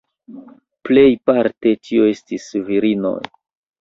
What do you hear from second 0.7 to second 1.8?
Plejparte